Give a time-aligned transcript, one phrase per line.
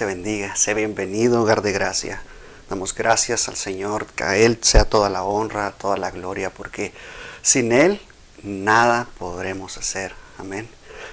[0.00, 2.22] Te bendiga, sé bienvenido, hogar de gracia.
[2.70, 6.94] Damos gracias al Señor, que a Él sea toda la honra, toda la gloria, porque
[7.42, 8.00] sin Él
[8.42, 10.14] nada podremos hacer.
[10.38, 10.66] Amén.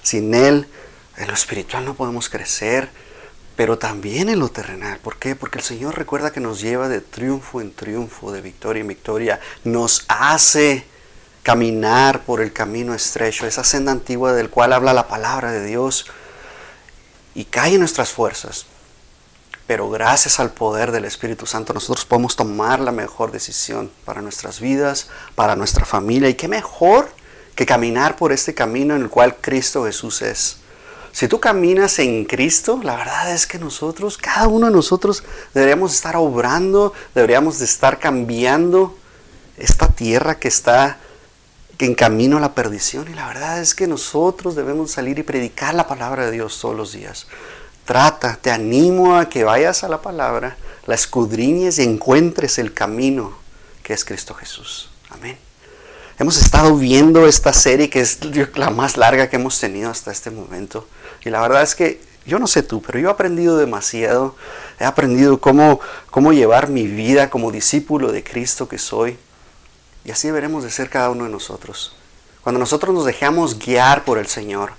[0.03, 0.69] Sin Él,
[1.17, 2.87] en lo espiritual no podemos crecer,
[3.57, 4.99] pero también en lo terrenal.
[4.99, 5.35] ¿Por qué?
[5.35, 9.41] Porque el Señor recuerda que nos lleva de triunfo en triunfo, de victoria en victoria.
[9.65, 10.85] Nos hace
[11.43, 16.05] caminar por el camino estrecho, esa senda antigua del cual habla la palabra de Dios
[17.35, 18.65] y cae en nuestras fuerzas.
[19.67, 24.61] Pero gracias al poder del Espíritu Santo nosotros podemos tomar la mejor decisión para nuestras
[24.61, 26.29] vidas, para nuestra familia.
[26.29, 27.09] Y qué mejor
[27.53, 30.57] que caminar por este camino en el cual Cristo Jesús es.
[31.11, 35.23] Si tú caminas en Cristo, la verdad es que nosotros, cada uno de nosotros,
[35.53, 38.95] deberíamos estar obrando, deberíamos de estar cambiando
[39.57, 40.99] esta tierra que está
[41.79, 43.07] en camino a la perdición.
[43.09, 46.75] Y la verdad es que nosotros debemos salir y predicar la palabra de Dios todos
[46.75, 47.27] los días.
[47.87, 50.57] Trata, te animo a que vayas a la palabra,
[50.87, 53.31] la escudriñes y encuentres el camino
[53.81, 54.89] que es Cristo Jesús.
[55.09, 55.37] Amén.
[56.19, 58.19] Hemos estado viendo esta serie que es
[58.57, 60.85] la más larga que hemos tenido hasta este momento.
[61.23, 64.35] Y la verdad es que yo no sé tú, pero yo he aprendido demasiado.
[64.81, 65.79] He aprendido cómo,
[66.09, 69.17] cómo llevar mi vida como discípulo de Cristo que soy.
[70.03, 71.95] Y así deberemos de ser cada uno de nosotros.
[72.43, 74.71] Cuando nosotros nos dejamos guiar por el Señor,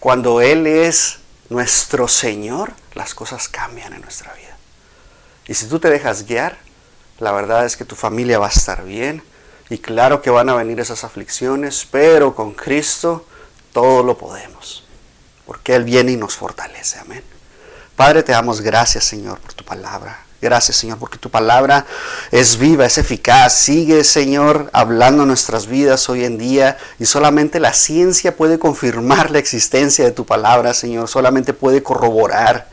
[0.00, 4.56] cuando Él es nuestro Señor, las cosas cambian en nuestra vida.
[5.46, 6.58] Y si tú te dejas guiar,
[7.18, 9.22] la verdad es que tu familia va a estar bien.
[9.70, 13.26] Y claro que van a venir esas aflicciones, pero con Cristo
[13.72, 14.84] todo lo podemos
[15.46, 16.98] porque Él viene y nos fortalece.
[16.98, 17.22] Amén.
[17.96, 20.24] Padre, te damos gracias, Señor, por tu palabra.
[20.44, 21.86] Gracias, Señor, porque tu palabra
[22.30, 23.54] es viva, es eficaz.
[23.54, 29.38] Sigue, Señor, hablando nuestras vidas hoy en día y solamente la ciencia puede confirmar la
[29.38, 31.08] existencia de tu palabra, Señor.
[31.08, 32.68] Solamente puede corroborar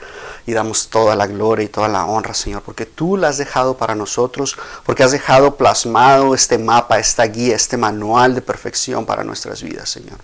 [0.46, 3.78] y damos toda la gloria y toda la honra, Señor, porque tú la has dejado
[3.78, 9.24] para nosotros, porque has dejado plasmado este mapa, esta guía, este manual de perfección para
[9.24, 10.18] nuestras vidas, Señor.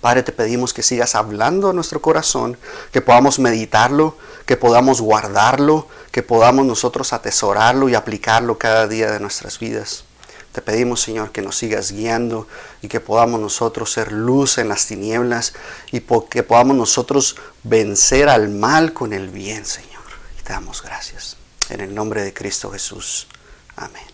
[0.00, 2.56] Padre, te pedimos que sigas hablando a nuestro corazón,
[2.92, 4.16] que podamos meditarlo,
[4.48, 10.04] que podamos guardarlo, que podamos nosotros atesorarlo y aplicarlo cada día de nuestras vidas.
[10.52, 12.48] Te pedimos, Señor, que nos sigas guiando
[12.80, 15.52] y que podamos nosotros ser luz en las tinieblas
[15.92, 16.00] y
[16.30, 20.00] que podamos nosotros vencer al mal con el bien, Señor.
[20.40, 21.36] Y te damos gracias.
[21.68, 23.26] En el nombre de Cristo Jesús.
[23.76, 24.06] Amén.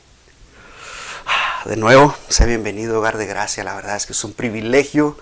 [1.26, 3.62] Ah, de nuevo, sé bienvenido, hogar de gracia.
[3.62, 5.16] La verdad es que es un privilegio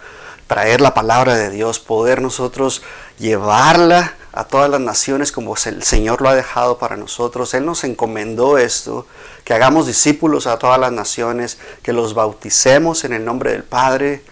[0.52, 2.82] traer la palabra de Dios, poder nosotros
[3.18, 7.52] llevarla a todas las naciones como el Señor lo ha dejado para nosotros.
[7.54, 9.06] Él nos encomendó esto,
[9.44, 14.24] que hagamos discípulos a todas las naciones, que los bauticemos en el nombre del Padre,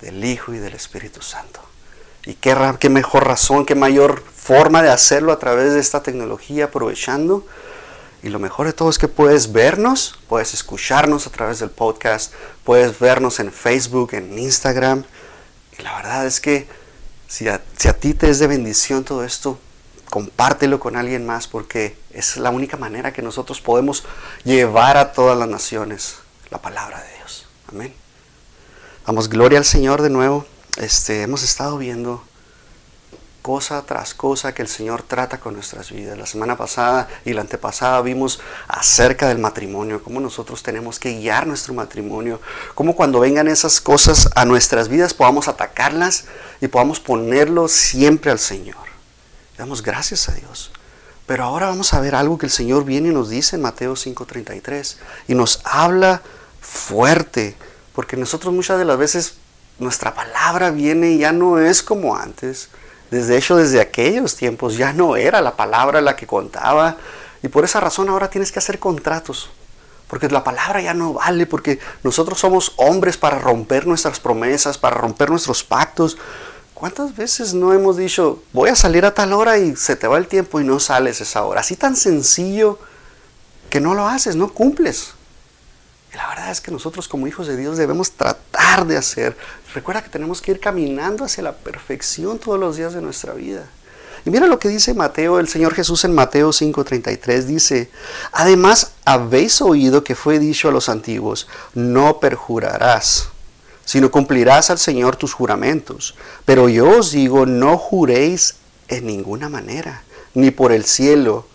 [0.00, 1.60] del Hijo y del Espíritu Santo.
[2.24, 6.66] Y qué, qué mejor razón, qué mayor forma de hacerlo a través de esta tecnología,
[6.66, 7.44] aprovechando.
[8.22, 12.32] Y lo mejor de todo es que puedes vernos, puedes escucharnos a través del podcast,
[12.64, 15.04] puedes vernos en Facebook, en Instagram
[15.82, 16.66] la verdad es que
[17.28, 19.60] si a, si a ti te es de bendición todo esto,
[20.10, 24.04] compártelo con alguien más porque es la única manera que nosotros podemos
[24.42, 26.16] llevar a todas las naciones
[26.50, 27.46] la palabra de Dios.
[27.68, 27.94] Amén.
[29.06, 30.46] Damos gloria al Señor de nuevo.
[30.78, 32.24] Este, hemos estado viendo
[33.42, 36.18] cosa tras cosa que el Señor trata con nuestras vidas.
[36.18, 41.46] La semana pasada y la antepasada vimos acerca del matrimonio, cómo nosotros tenemos que guiar
[41.46, 42.40] nuestro matrimonio,
[42.74, 46.26] cómo cuando vengan esas cosas a nuestras vidas podamos atacarlas
[46.60, 48.76] y podamos ponerlo siempre al Señor.
[49.56, 50.70] Damos gracias a Dios.
[51.26, 53.96] Pero ahora vamos a ver algo que el Señor viene y nos dice en Mateo
[53.96, 54.96] 5:33
[55.28, 56.22] y nos habla
[56.62, 57.54] fuerte,
[57.94, 59.34] porque nosotros muchas de las veces
[59.78, 62.70] nuestra palabra viene y ya no es como antes.
[63.10, 66.96] Desde hecho, desde aquellos tiempos ya no era la palabra la que contaba.
[67.42, 69.50] Y por esa razón ahora tienes que hacer contratos.
[70.08, 74.96] Porque la palabra ya no vale, porque nosotros somos hombres para romper nuestras promesas, para
[74.96, 76.16] romper nuestros pactos.
[76.72, 80.16] ¿Cuántas veces no hemos dicho, voy a salir a tal hora y se te va
[80.16, 81.60] el tiempo y no sales esa hora?
[81.60, 82.78] Así tan sencillo
[83.68, 85.12] que no lo haces, no cumples.
[86.12, 89.36] Y la verdad es que nosotros como hijos de Dios debemos tratar de hacer.
[89.74, 93.68] Recuerda que tenemos que ir caminando hacia la perfección todos los días de nuestra vida.
[94.24, 97.90] Y mira lo que dice Mateo, el Señor Jesús en Mateo 5:33 dice,
[98.32, 103.28] además habéis oído que fue dicho a los antiguos, no perjurarás,
[103.84, 106.14] sino cumplirás al Señor tus juramentos.
[106.44, 108.56] Pero yo os digo, no juréis
[108.88, 110.02] en ninguna manera,
[110.34, 111.46] ni por el cielo,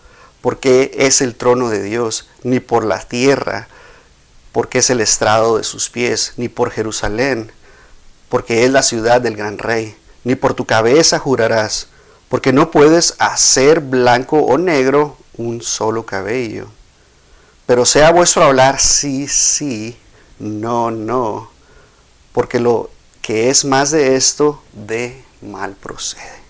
[0.41, 3.67] porque es el trono de Dios, ni por la tierra,
[4.51, 7.51] porque es el estrado de sus pies, ni por Jerusalén,
[8.33, 11.89] porque es la ciudad del gran rey, ni por tu cabeza jurarás,
[12.29, 16.65] porque no puedes hacer blanco o negro un solo cabello.
[17.67, 19.99] Pero sea vuestro hablar sí, sí,
[20.39, 21.51] no, no,
[22.31, 22.89] porque lo
[23.21, 26.41] que es más de esto, de mal procede.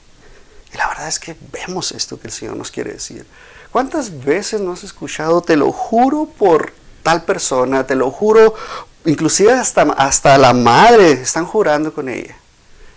[0.74, 3.26] Y la verdad es que vemos esto que el Señor nos quiere decir.
[3.74, 6.72] ¿Cuántas veces no has escuchado, te lo juro por
[7.04, 8.56] tal persona, te lo juro,
[9.06, 12.36] inclusive hasta, hasta la madre están jurando con ella?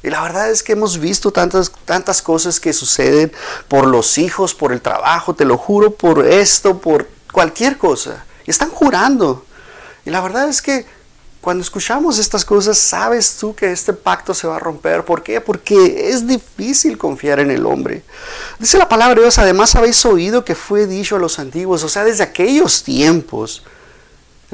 [0.03, 3.33] Y la verdad es que hemos visto tantas, tantas cosas que suceden
[3.67, 8.25] por los hijos, por el trabajo, te lo juro, por esto, por cualquier cosa.
[8.47, 9.45] Y están jurando.
[10.05, 10.87] Y la verdad es que
[11.41, 15.05] cuando escuchamos estas cosas, sabes tú que este pacto se va a romper.
[15.05, 15.41] ¿Por qué?
[15.41, 18.03] Porque es difícil confiar en el hombre.
[18.59, 21.89] Dice la palabra de Dios, además habéis oído que fue dicho a los antiguos, o
[21.89, 23.63] sea, desde aquellos tiempos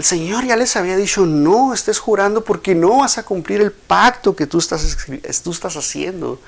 [0.03, 3.71] el Señor ya les había dicho, no estés jurando porque no vas a cumplir el
[3.71, 4.97] pacto que tú estás,
[5.45, 6.41] tú estás haciendo.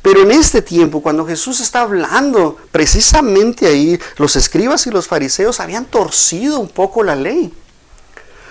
[0.00, 5.60] Pero en este tiempo, cuando Jesús está hablando, precisamente ahí, los escribas y los fariseos
[5.60, 7.52] habían torcido un poco la ley.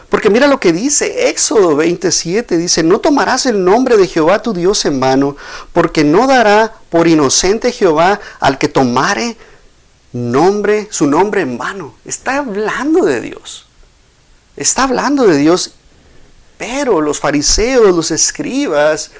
[0.10, 4.54] Porque mira lo que dice Éxodo 27, dice, no tomarás el nombre de Jehová tu
[4.54, 5.38] Dios en vano,
[5.74, 9.38] porque no dará por inocente Jehová al que tomare
[10.14, 11.96] nombre, su nombre en vano.
[12.06, 13.71] Está hablando de Dios.
[14.56, 15.72] Está hablando de Dios,
[16.58, 19.12] pero los fariseos, los escribas,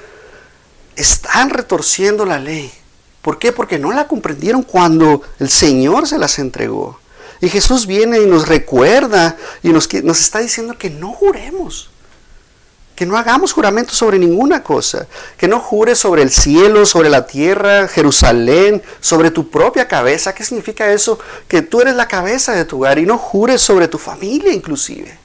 [0.96, 2.72] están retorciendo la ley.
[3.22, 3.52] ¿Por qué?
[3.52, 6.98] Porque no la comprendieron cuando el Señor se las entregó.
[7.40, 11.90] Y Jesús viene y nos recuerda y nos, está diciendo que no juremos.
[12.94, 15.06] Que no hagamos juramento sobre ninguna cosa.
[15.36, 20.34] Que no jures sobre el cielo, sobre la tierra, Jerusalén, sobre tu propia cabeza.
[20.34, 21.18] ¿Qué significa eso?
[21.48, 25.21] Que tú eres la cabeza de tu hogar y no jures sobre tu familia inclusive.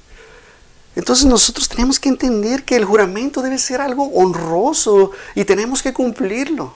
[0.98, 5.94] Entonces nosotros tenemos que entender que el juramento debe ser algo honroso y tenemos que
[5.94, 6.74] cumplirlo.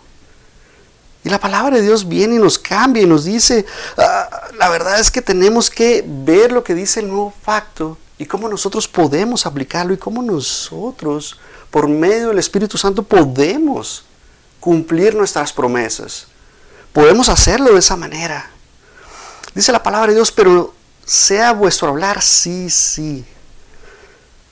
[1.23, 3.65] Y la palabra de Dios viene y nos cambia y nos dice,
[3.97, 4.29] ah,
[4.59, 8.47] la verdad es que tenemos que ver lo que dice el nuevo pacto y cómo
[8.47, 11.39] nosotros podemos aplicarlo y cómo nosotros,
[11.71, 14.05] por medio del Espíritu Santo, podemos
[14.59, 16.27] cumplir nuestras promesas.
[16.93, 18.51] Podemos hacerlo de esa manera.
[19.55, 23.25] Dice la palabra de Dios, pero sea vuestro hablar sí, sí,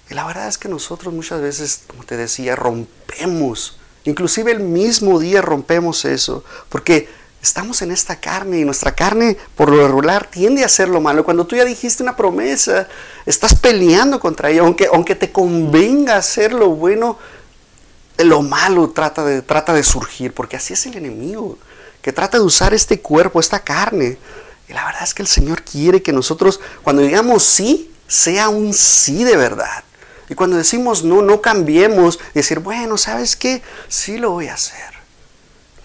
[0.09, 3.77] y la verdad es que nosotros muchas veces, como te decía, rompemos.
[4.05, 6.43] Inclusive el mismo día rompemos eso.
[6.69, 7.07] Porque
[7.43, 11.23] estamos en esta carne y nuestra carne por lo regular tiende a hacer lo malo.
[11.23, 12.87] Cuando tú ya dijiste una promesa,
[13.27, 14.61] estás peleando contra ella.
[14.61, 17.19] Aunque, aunque te convenga hacer lo bueno,
[18.17, 20.33] lo malo trata de, trata de surgir.
[20.33, 21.59] Porque así es el enemigo.
[22.01, 24.17] Que trata de usar este cuerpo, esta carne.
[24.67, 28.73] Y la verdad es que el Señor quiere que nosotros, cuando digamos sí, sea un
[28.73, 29.83] sí de verdad.
[30.29, 33.61] Y cuando decimos no, no cambiemos, decir, bueno, ¿sabes qué?
[33.87, 34.93] Sí lo voy a hacer.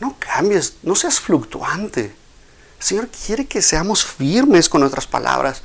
[0.00, 2.02] No cambies, no seas fluctuante.
[2.04, 5.62] El Señor quiere que seamos firmes con nuestras palabras.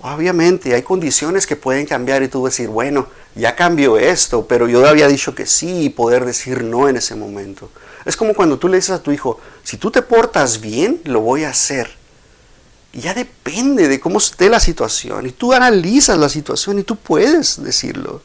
[0.00, 4.86] Obviamente hay condiciones que pueden cambiar y tú decir, bueno, ya cambió esto, pero yo
[4.86, 7.70] había dicho que sí y poder decir no en ese momento.
[8.04, 11.20] Es como cuando tú le dices a tu hijo, si tú te portas bien, lo
[11.20, 11.90] voy a hacer.
[12.94, 15.26] Ya depende de cómo esté la situación.
[15.26, 18.22] Y tú analizas la situación y tú puedes decirlo.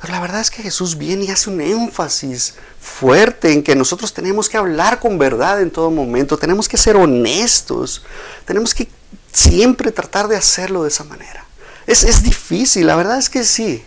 [0.00, 4.14] Pero la verdad es que Jesús viene y hace un énfasis fuerte en que nosotros
[4.14, 6.38] tenemos que hablar con verdad en todo momento.
[6.38, 8.02] Tenemos que ser honestos.
[8.46, 8.88] Tenemos que
[9.32, 11.44] siempre tratar de hacerlo de esa manera.
[11.86, 13.84] Es, es difícil, la verdad es que sí.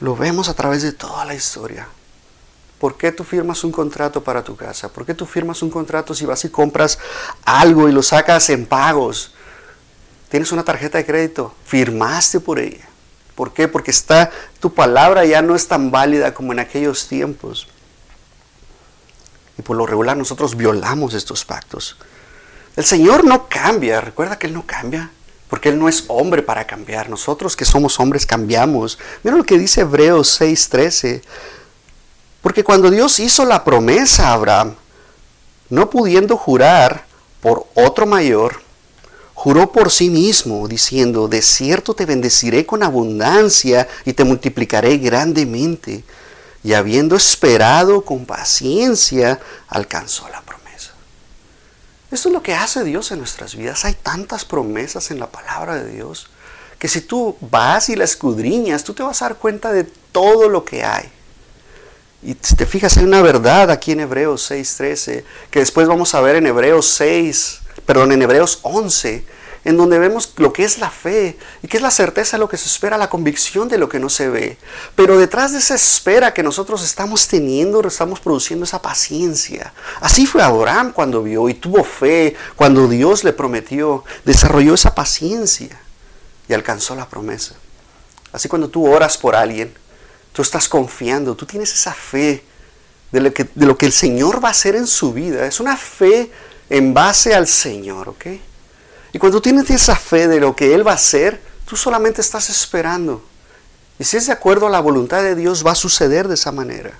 [0.00, 1.88] Lo vemos a través de toda la historia.
[2.78, 4.88] ¿Por qué tú firmas un contrato para tu casa?
[4.88, 6.98] ¿Por qué tú firmas un contrato si vas y compras
[7.44, 9.32] algo y lo sacas en pagos?
[10.28, 12.86] Tienes una tarjeta de crédito, firmaste por ella.
[13.34, 13.68] ¿Por qué?
[13.68, 14.30] Porque está
[14.60, 17.68] tu palabra ya no es tan válida como en aquellos tiempos.
[19.58, 21.96] Y por lo regular nosotros violamos estos pactos.
[22.76, 25.10] El Señor no cambia, recuerda que Él no cambia,
[25.48, 27.08] porque Él no es hombre para cambiar.
[27.08, 28.98] Nosotros que somos hombres cambiamos.
[29.22, 31.22] Mira lo que dice Hebreos 6:13.
[32.46, 34.76] Porque cuando Dios hizo la promesa a Abraham,
[35.68, 37.04] no pudiendo jurar
[37.40, 38.62] por otro mayor,
[39.34, 46.04] juró por sí mismo, diciendo, de cierto te bendeciré con abundancia y te multiplicaré grandemente.
[46.62, 50.92] Y habiendo esperado con paciencia, alcanzó la promesa.
[52.12, 53.84] Esto es lo que hace Dios en nuestras vidas.
[53.84, 56.28] Hay tantas promesas en la palabra de Dios
[56.78, 60.48] que si tú vas y la escudriñas, tú te vas a dar cuenta de todo
[60.48, 61.10] lo que hay.
[62.22, 66.36] Y te fijas, hay una verdad aquí en Hebreos 6.13, que después vamos a ver
[66.36, 69.24] en Hebreos 6, perdón, en Hebreos 11,
[69.66, 72.48] en donde vemos lo que es la fe y que es la certeza de lo
[72.48, 74.58] que se espera, la convicción de lo que no se ve.
[74.94, 79.74] Pero detrás de esa espera que nosotros estamos teniendo, estamos produciendo esa paciencia.
[80.00, 85.80] Así fue Abraham cuando vio y tuvo fe, cuando Dios le prometió, desarrolló esa paciencia
[86.48, 87.56] y alcanzó la promesa.
[88.32, 89.74] Así cuando tú oras por alguien,
[90.36, 92.44] tú estás confiando, tú tienes esa fe
[93.10, 93.32] de lo
[93.78, 95.46] que, el Señor va a hacer en su vida.
[95.46, 96.30] Es una fe
[96.68, 98.26] en base al Señor, ¿ok?
[99.14, 102.50] Y cuando tienes esa fe de lo que Él va a hacer, tú solamente estás
[102.50, 103.24] esperando.
[103.98, 106.52] Y si es de acuerdo a la voluntad de Dios, va a suceder de esa
[106.52, 106.98] manera.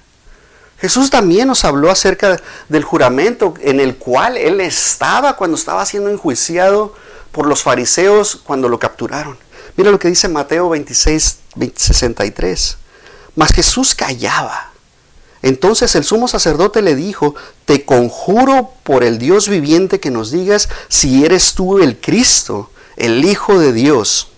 [0.80, 2.40] Jesús también nos habló acerca
[2.70, 6.94] del juramento en el cual Él estaba cuando estaba siendo enjuiciado
[7.32, 9.36] por los fariseos cuando lo capturaron.
[9.76, 11.38] Mira lo que dice Mateo 26,
[11.74, 12.78] 63.
[13.36, 14.72] Mas Jesús callaba.
[15.42, 20.68] Entonces el sumo sacerdote le dijo, te conjuro por el Dios viviente que nos digas
[20.88, 24.28] si eres tú el Cristo, el Hijo de Dios.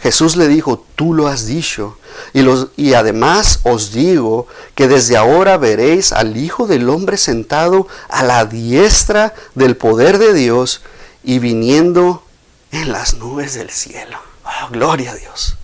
[0.00, 1.98] Jesús le dijo, tú lo has dicho.
[2.32, 8.44] Y, además os digo que desde ahora veréis al Hijo del Hombre sentado a la
[8.44, 10.82] diestra del poder de Dios
[11.24, 12.22] y viniendo
[12.70, 14.18] en las nubes del cielo.
[14.44, 15.57] Oh, gloria a Dios.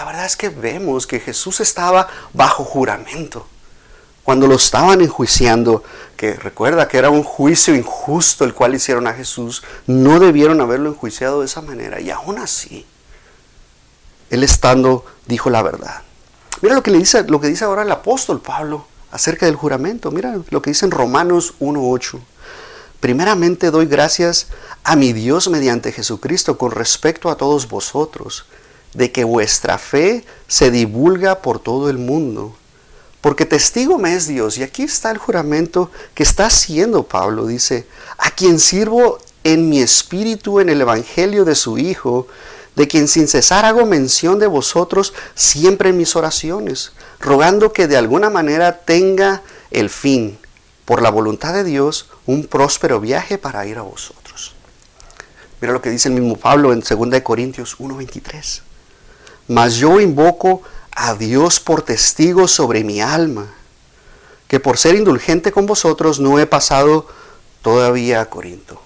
[0.00, 3.46] La verdad es que vemos que Jesús estaba bajo juramento
[4.22, 5.84] cuando lo estaban enjuiciando,
[6.16, 10.88] que recuerda que era un juicio injusto el cual hicieron a Jesús, no debieron haberlo
[10.88, 12.00] enjuiciado de esa manera.
[12.00, 12.86] Y aún así,
[14.30, 16.00] él estando dijo la verdad.
[16.62, 20.10] Mira lo que, le dice, lo que dice ahora el apóstol Pablo acerca del juramento.
[20.10, 22.18] Mira lo que dice en Romanos 1.8.
[23.00, 24.46] Primeramente doy gracias
[24.82, 28.46] a mi Dios mediante Jesucristo con respecto a todos vosotros,
[28.94, 32.54] de que vuestra fe se divulga por todo el mundo
[33.20, 34.58] porque testigo me es Dios.
[34.58, 37.46] Y aquí está el juramento que está haciendo Pablo.
[37.46, 37.86] Dice,
[38.18, 42.26] a quien sirvo en mi espíritu en el Evangelio de su Hijo,
[42.76, 47.96] de quien sin cesar hago mención de vosotros siempre en mis oraciones, rogando que de
[47.96, 50.38] alguna manera tenga el fin,
[50.84, 54.54] por la voluntad de Dios, un próspero viaje para ir a vosotros.
[55.60, 58.62] Mira lo que dice el mismo Pablo en 2 Corintios 1:23.
[59.50, 63.52] Mas yo invoco a Dios por testigo sobre mi alma,
[64.46, 67.08] que por ser indulgente con vosotros no he pasado
[67.60, 68.80] todavía a Corinto.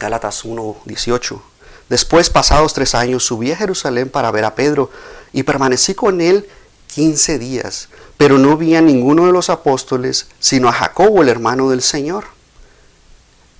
[0.00, 1.42] Gálatas 1:18.
[1.90, 4.90] Después, pasados tres años, subí a Jerusalén para ver a Pedro
[5.34, 6.48] y permanecí con él
[6.86, 11.68] quince días, pero no vi a ninguno de los apóstoles, sino a Jacobo, el hermano
[11.68, 12.24] del Señor.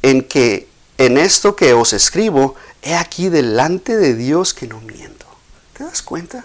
[0.00, 5.31] En que en esto que os escribo, he aquí delante de Dios que no miento.
[5.82, 6.44] ¿Te das cuenta?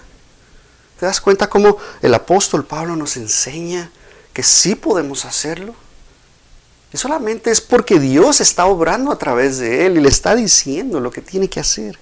[0.99, 3.91] ¿Te das cuenta cómo el apóstol Pablo nos enseña
[4.33, 5.75] que sí podemos hacerlo?
[6.91, 10.99] Y solamente es porque Dios está obrando a través de él y le está diciendo
[10.99, 11.99] lo que tiene que hacer.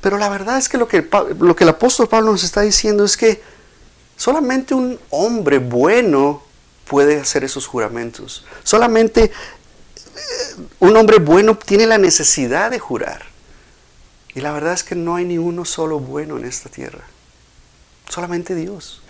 [0.00, 1.08] Pero la verdad es que lo que,
[1.38, 3.40] lo que el apóstol Pablo nos está diciendo es que
[4.16, 6.42] solamente un hombre bueno
[6.88, 8.44] puede hacer esos juramentos.
[8.64, 9.30] Solamente eh,
[10.80, 13.35] un hombre bueno tiene la necesidad de jurar.
[14.36, 17.00] Y la verdad es que no hay ni uno solo bueno en esta tierra.
[18.10, 19.00] Solamente Dios.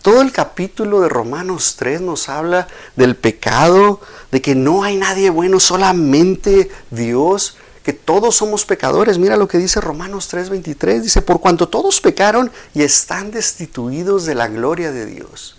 [0.00, 5.28] Todo el capítulo de Romanos 3 nos habla del pecado, de que no hay nadie
[5.28, 9.18] bueno, solamente Dios, que todos somos pecadores.
[9.18, 11.02] Mira lo que dice Romanos 3:23.
[11.02, 15.58] Dice, por cuanto todos pecaron y están destituidos de la gloria de Dios.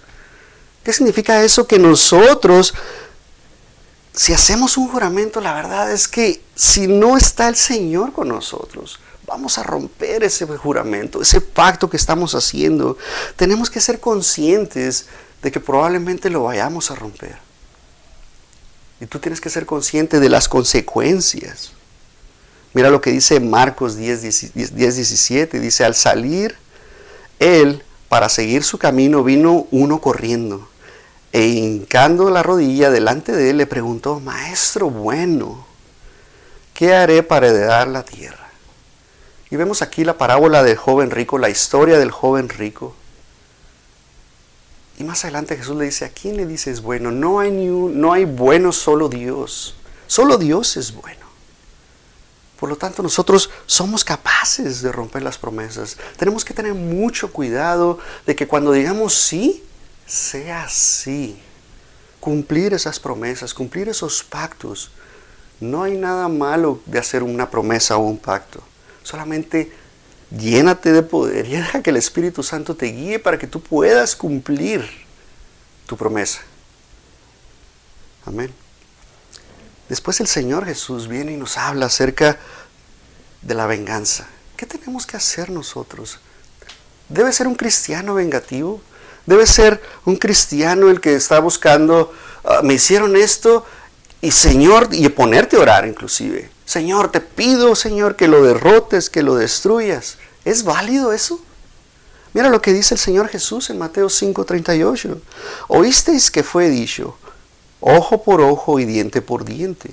[0.83, 1.67] ¿Qué significa eso?
[1.67, 2.73] Que nosotros,
[4.13, 8.99] si hacemos un juramento, la verdad es que si no está el Señor con nosotros,
[9.25, 12.97] Vamos a romper ese juramento, ese pacto que estamos haciendo.
[13.35, 15.07] Tenemos que ser conscientes
[15.41, 17.37] de que probablemente lo vayamos a romper.
[18.99, 21.71] Y tú tienes que ser consciente de las consecuencias.
[22.73, 25.59] Mira lo que dice Marcos 10, 10, 17.
[25.59, 26.55] Dice, al salir
[27.39, 30.67] él para seguir su camino, vino uno corriendo.
[31.33, 35.65] E hincando la rodilla delante de él, le preguntó, Maestro bueno,
[36.75, 38.51] ¿qué haré para heredar la tierra?
[39.49, 42.95] Y vemos aquí la parábola del joven rico, la historia del joven rico.
[44.99, 47.09] Y más adelante Jesús le dice, ¿a quién le dices bueno?
[47.09, 49.75] No hay, ni no hay bueno, solo Dios.
[50.05, 51.25] Solo Dios es bueno.
[52.59, 55.97] Por lo tanto, nosotros somos capaces de romper las promesas.
[56.15, 57.97] Tenemos que tener mucho cuidado
[58.27, 59.63] de que cuando digamos sí,
[60.05, 61.39] sea sí.
[62.19, 64.91] Cumplir esas promesas, cumplir esos pactos.
[65.59, 68.63] No hay nada malo de hacer una promesa o un pacto.
[69.03, 69.71] Solamente
[70.31, 74.15] llénate de poder y deja que el Espíritu Santo te guíe para que tú puedas
[74.15, 74.89] cumplir
[75.85, 76.41] tu promesa.
[78.25, 78.53] Amén.
[79.89, 82.37] Después el Señor Jesús viene y nos habla acerca
[83.41, 84.27] de la venganza.
[84.55, 86.19] ¿Qué tenemos que hacer nosotros?
[87.09, 88.81] ¿Debe ser un cristiano vengativo?
[89.25, 92.11] ¿Debe ser un cristiano el que está buscando,
[92.43, 93.65] ah, me hicieron esto
[94.21, 96.49] y Señor, y ponerte a orar inclusive?
[96.65, 100.17] Señor, te pido, Señor, que lo derrotes, que lo destruyas.
[100.45, 101.39] ¿Es válido eso?
[102.33, 105.21] Mira lo que dice el Señor Jesús en Mateo 5:38.
[105.67, 107.15] Oísteis que fue dicho,
[107.79, 109.91] ojo por ojo y diente por diente.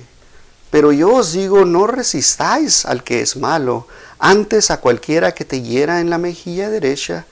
[0.70, 3.86] Pero yo os digo, no resistáis al que es malo,
[4.18, 7.26] antes a cualquiera que te hiera en la mejilla derecha,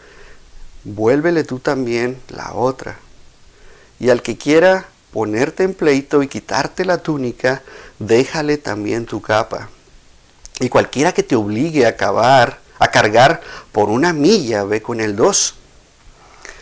[0.95, 2.99] vuélvele tú también la otra.
[4.01, 7.63] Y al que quiera ponerte en pleito y quitarte la túnica,
[7.99, 9.69] déjale también tu capa.
[10.61, 13.41] Y cualquiera que te obligue a acabar, a cargar
[13.73, 15.55] por una milla, ve con el dos.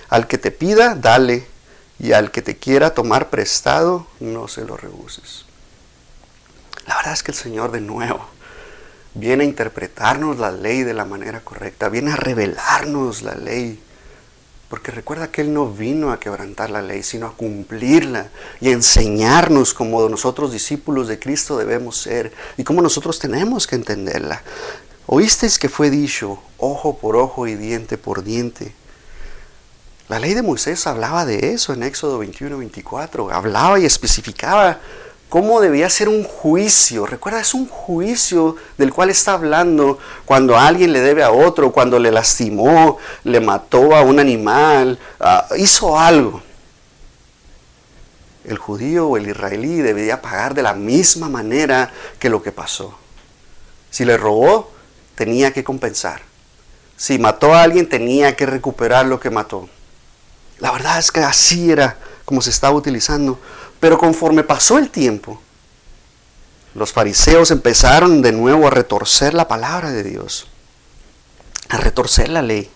[0.09, 1.47] Al que te pida, dale,
[1.99, 5.47] y al que te quiera tomar prestado, no se lo rehuses.
[6.87, 8.26] La verdad es que el Señor de nuevo
[9.14, 13.83] viene a interpretarnos la ley de la manera correcta, viene a revelarnos la ley.
[14.68, 18.30] Porque recuerda que Él no vino a quebrantar la ley, sino a cumplirla
[18.61, 23.76] y a enseñarnos como nosotros discípulos de Cristo debemos ser y cómo nosotros tenemos que
[23.76, 24.42] entenderla.
[25.06, 28.75] Oísteis que fue dicho, ojo por ojo y diente por diente.
[30.08, 33.30] La ley de Moisés hablaba de eso en Éxodo 21, 24.
[33.30, 34.80] Hablaba y especificaba
[35.28, 37.06] cómo debía ser un juicio.
[37.06, 41.99] Recuerda, es un juicio del cual está hablando cuando alguien le debe a otro, cuando
[41.99, 44.99] le lastimó, le mató a un animal,
[45.56, 46.42] hizo algo.
[48.45, 52.97] El judío o el israelí debía pagar de la misma manera que lo que pasó.
[53.90, 54.71] Si le robó,
[55.16, 56.23] tenía que compensar.
[56.97, 59.68] Si mató a alguien, tenía que recuperar lo que mató.
[60.61, 63.38] La verdad es que así era como se estaba utilizando.
[63.80, 65.40] Pero conforme pasó el tiempo,
[66.74, 70.46] los fariseos empezaron de nuevo a retorcer la palabra de Dios,
[71.68, 72.70] a retorcer la ley.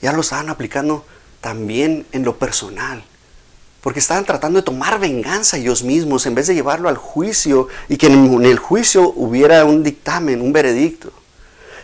[0.00, 1.04] Ya lo estaban aplicando
[1.40, 3.02] también en lo personal,
[3.80, 7.96] porque estaban tratando de tomar venganza ellos mismos en vez de llevarlo al juicio y
[7.96, 11.12] que en el juicio hubiera un dictamen, un veredicto.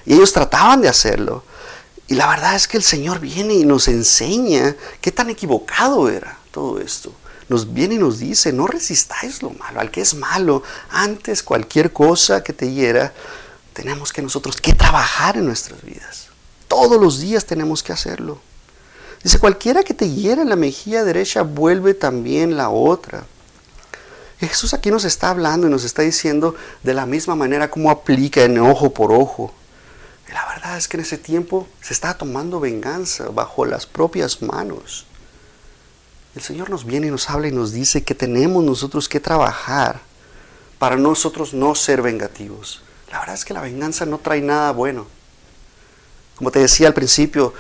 [0.04, 1.44] Y ellos trataban de hacerlo.
[2.06, 6.38] Y la verdad es que el Señor viene y nos enseña qué tan equivocado era
[6.50, 7.14] todo esto.
[7.48, 10.62] Nos viene y nos dice, no resistáis lo malo, al que es malo.
[10.90, 13.12] Antes cualquier cosa que te hiera,
[13.72, 16.28] tenemos que nosotros que trabajar en nuestras vidas.
[16.68, 18.40] Todos los días tenemos que hacerlo.
[19.22, 23.24] Dice, cualquiera que te hiera en la mejilla derecha, vuelve también la otra.
[24.38, 28.42] Jesús aquí nos está hablando y nos está diciendo de la misma manera como aplica
[28.42, 29.54] en ojo por ojo
[30.34, 35.06] la verdad es que en ese tiempo se estaba tomando venganza bajo las propias manos.
[36.34, 40.00] El Señor nos viene y nos habla y nos dice que tenemos nosotros que trabajar
[40.78, 42.82] para nosotros no ser vengativos.
[43.10, 45.06] La verdad es que la venganza no trae nada bueno.
[46.34, 47.54] Como te decía al principio,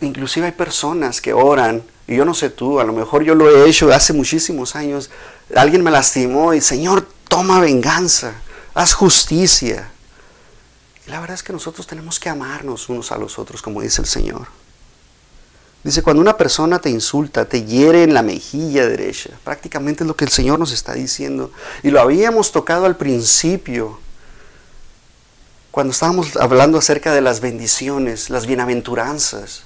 [0.00, 3.50] inclusive hay personas que oran, y yo no sé tú, a lo mejor yo lo
[3.50, 5.10] he hecho hace muchísimos años,
[5.54, 8.32] alguien me lastimó y Señor, toma venganza,
[8.72, 9.90] haz justicia
[11.10, 14.06] la verdad es que nosotros tenemos que amarnos unos a los otros, como dice el
[14.06, 14.46] Señor.
[15.82, 20.14] Dice, cuando una persona te insulta, te hiere en la mejilla derecha, prácticamente es lo
[20.14, 21.52] que el Señor nos está diciendo.
[21.82, 23.98] Y lo habíamos tocado al principio,
[25.70, 29.62] cuando estábamos hablando acerca de las bendiciones, las bienaventuranzas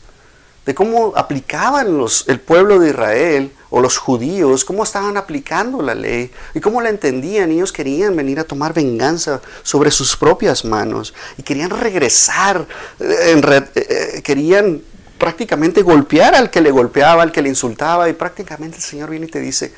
[0.66, 5.94] de cómo aplicaban los, el pueblo de Israel o los judíos, cómo estaban aplicando la
[5.94, 7.50] ley y cómo la entendían.
[7.50, 12.66] Ellos querían venir a tomar venganza sobre sus propias manos y querían regresar,
[12.98, 14.82] eh, eh, eh, querían
[15.24, 19.24] prácticamente golpear al que le golpeaba, al que le insultaba y prácticamente el Señor viene
[19.24, 19.72] y te dice,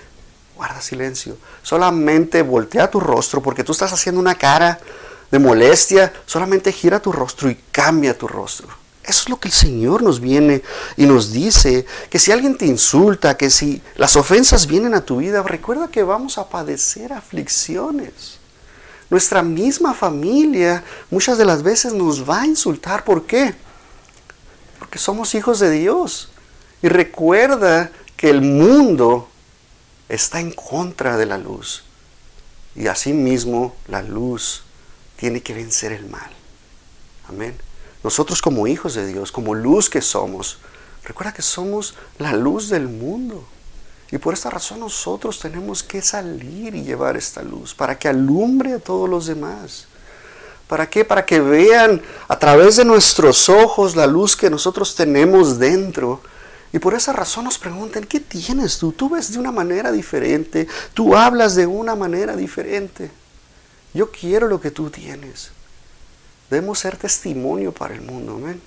[0.57, 4.81] guarda silencio, solamente voltea tu rostro porque tú estás haciendo una cara
[5.31, 8.67] de molestia, solamente gira tu rostro y cambia tu rostro.
[9.05, 10.65] Eso es lo que el Señor nos viene
[10.97, 15.19] y nos dice, que si alguien te insulta, que si las ofensas vienen a tu
[15.19, 18.41] vida, recuerda que vamos a padecer aflicciones.
[19.11, 23.05] Nuestra misma familia muchas de las veces nos va a insultar.
[23.05, 23.55] ¿Por qué?
[24.79, 26.31] Porque somos hijos de Dios.
[26.83, 29.29] Y recuerda que el mundo
[30.09, 31.85] está en contra de la luz.
[32.75, 34.62] Y asimismo la luz
[35.17, 36.31] tiene que vencer el mal.
[37.29, 37.57] Amén.
[38.05, 40.59] Nosotros como hijos de Dios, como luz que somos,
[41.05, 43.47] recuerda que somos la luz del mundo.
[44.12, 48.75] Y por esta razón nosotros tenemos que salir y llevar esta luz para que alumbre
[48.75, 49.89] a todos los demás.
[50.68, 51.05] ¿Para qué?
[51.05, 56.20] Para que vean a través de nuestros ojos la luz que nosotros tenemos dentro.
[56.72, 58.92] Y por esa razón nos preguntan, ¿qué tienes tú?
[58.92, 63.11] Tú ves de una manera diferente, tú hablas de una manera diferente.
[63.94, 65.50] Yo quiero lo que tú tienes.
[66.50, 68.35] Debemos ser testimonio para el mundo.
[68.35, 68.61] Amén.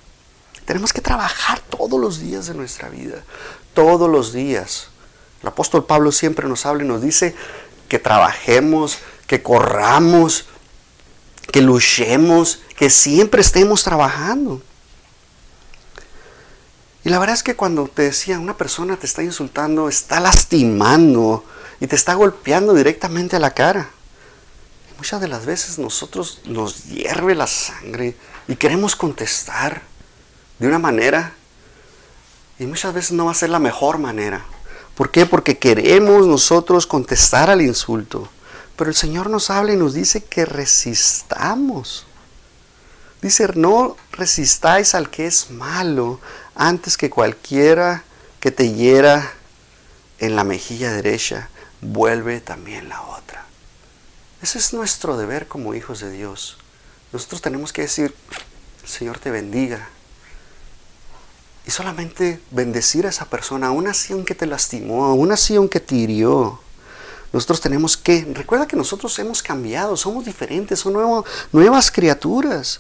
[0.66, 3.24] Tenemos que trabajar todos los días de nuestra vida.
[3.74, 4.88] Todos los días.
[5.42, 7.36] El apóstol Pablo siempre nos habla y nos dice
[7.88, 10.46] que trabajemos, que corramos,
[11.52, 14.62] que luchemos, que siempre estemos trabajando.
[17.04, 21.46] Y la verdad es que cuando te decía una persona te está insultando, está lastimando
[21.80, 23.90] y te está golpeando directamente a la cara.
[24.98, 28.18] muchas de las veces nosotros nos hierve la sangre
[28.50, 29.82] y queremos contestar
[30.60, 31.34] de una manera
[32.60, 34.46] y muchas veces no va a ser la mejor manera.
[34.96, 35.26] ¿Por qué?
[35.26, 38.28] Porque queremos nosotros contestar al insulto.
[38.80, 42.06] Pero el Señor nos habla y nos dice que resistamos.
[43.22, 46.22] Dice, no resistáis al que es malo
[46.56, 48.06] antes que cualquiera
[48.40, 49.34] que te hiera
[50.20, 51.50] en la mejilla derecha,
[51.82, 53.46] vuelve también la otra.
[54.42, 56.58] Ese es nuestro deber como hijos de Dios.
[57.12, 58.16] Nosotros tenemos que decir,
[58.86, 59.90] Señor te bendiga,
[61.68, 65.96] y solamente bendecir a esa persona, aún así aunque te lastimó, aún así aunque te
[65.96, 66.62] hirió.
[67.32, 72.80] Nosotros tenemos que, recuerda que nosotros hemos cambiado, somos diferentes, son nuevas criaturas.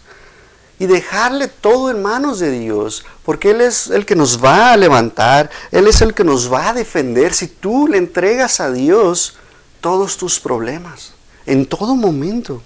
[0.79, 4.77] Y dejarle todo en manos de Dios, porque Él es el que nos va a
[4.77, 7.33] levantar, Él es el que nos va a defender.
[7.33, 9.37] Si tú le entregas a Dios
[9.81, 11.13] todos tus problemas,
[11.45, 12.61] en todo momento.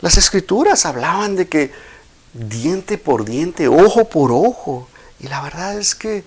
[0.00, 1.72] Las escrituras hablaban de que
[2.32, 4.88] diente por diente, ojo por ojo.
[5.20, 6.24] Y la verdad es que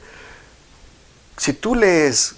[1.37, 2.35] si tú lees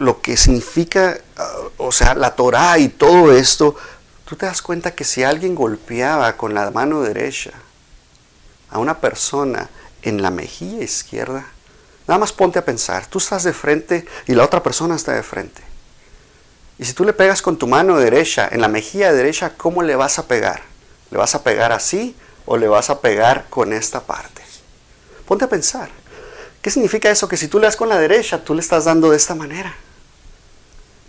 [0.00, 3.76] lo que significa, uh, o sea, la Torah y todo esto,
[4.24, 7.52] tú te das cuenta que si alguien golpeaba con la mano derecha
[8.70, 9.68] a una persona
[10.02, 11.46] en la mejilla izquierda,
[12.08, 15.22] nada más ponte a pensar, tú estás de frente y la otra persona está de
[15.22, 15.62] frente.
[16.78, 19.96] Y si tú le pegas con tu mano derecha en la mejilla derecha, ¿cómo le
[19.96, 20.62] vas a pegar?
[21.10, 24.42] ¿Le vas a pegar así o le vas a pegar con esta parte.
[25.24, 25.88] Ponte a pensar.
[26.60, 27.28] ¿Qué significa eso?
[27.28, 29.72] Que si tú le das con la derecha, tú le estás dando de esta manera.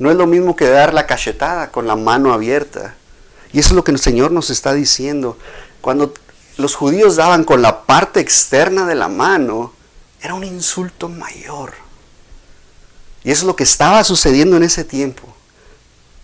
[0.02, 2.96] No es lo mismo que dar la cachetada con la mano abierta.
[3.54, 5.38] Y eso es lo que el Señor nos está diciendo.
[5.80, 6.12] Cuando
[6.58, 9.74] los judíos daban con la parte externa de la mano,
[10.20, 11.74] era un insulto mayor.
[13.24, 15.36] Y eso es lo que estaba sucediendo en ese tiempo.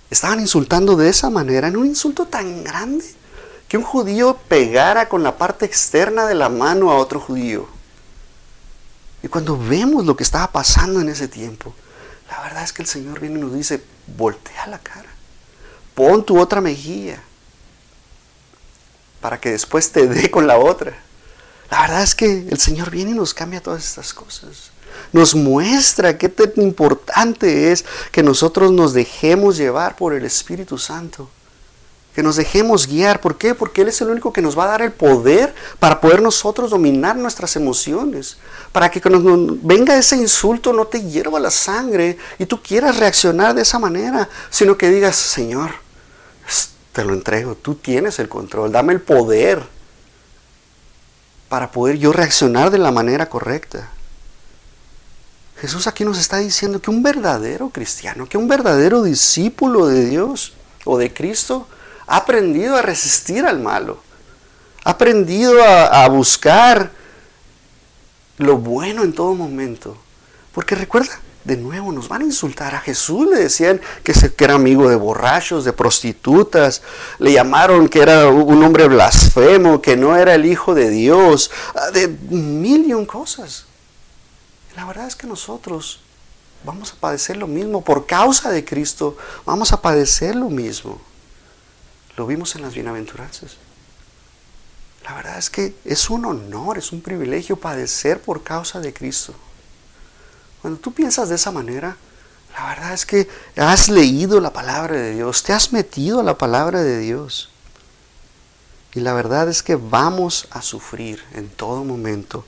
[0.10, 3.06] Estaban insultando de esa manera, en un insulto tan grande
[3.68, 7.68] que un judío pegara con la parte externa de la mano a otro judío.
[9.22, 11.76] Y cuando vemos lo que estaba pasando en ese tiempo,
[12.30, 13.82] la verdad es que el Señor viene y nos dice,
[14.16, 15.10] voltea la cara,
[15.96, 17.22] pon tu otra mejilla,
[19.22, 20.96] para que después te dé con la otra.
[21.70, 24.72] La verdad es que el Señor viene y nos cambia todas estas cosas.
[25.12, 31.30] Nos muestra qué tan importante es que nosotros nos dejemos llevar por el Espíritu Santo
[32.17, 33.21] que nos dejemos guiar.
[33.21, 33.53] ¿Por qué?
[33.53, 36.71] Porque Él es el único que nos va a dar el poder para poder nosotros
[36.71, 38.38] dominar nuestras emociones.
[38.71, 43.53] Para que cuando venga ese insulto no te hierva la sangre y tú quieras reaccionar
[43.53, 45.69] de esa manera, sino que digas, Señor,
[46.91, 49.62] te lo entrego, tú tienes el control, dame el poder
[51.49, 53.91] para poder yo reaccionar de la manera correcta.
[55.62, 60.53] Jesús aquí nos está diciendo que un verdadero cristiano, que un verdadero discípulo de Dios
[60.84, 61.67] o de Cristo,
[62.08, 64.00] ha aprendido a resistir al malo,
[64.84, 66.91] ha aprendido a, buscar
[68.38, 69.98] lo bueno en todo momento.
[70.54, 72.74] Porque recuerda, de nuevo nos van a insultar.
[72.74, 76.82] A Jesús le decían que, era amigo de borrachos, de prostitutas.
[77.20, 81.52] Le llamaron que era un hombre blasfemo, que no era el Hijo de Dios.
[81.76, 83.65] Ah, de mil y un cosas.
[84.78, 86.00] La verdad es que nosotros
[86.63, 87.84] vamos a padecer lo mismo.
[87.84, 91.02] Por causa de Cristo vamos a padecer lo mismo.
[92.17, 93.58] Lo vimos en las bienaventuranzas.
[95.03, 99.34] La verdad es que es un honor, es un privilegio padecer por causa de Cristo.
[100.62, 101.95] Cuando tú piensas de esa manera,
[102.58, 106.38] la verdad es que has leído la palabra de Dios, te has metido a la
[106.38, 107.51] palabra de Dios.
[108.95, 112.45] Y la verdad es que vamos a sufrir en todo momento.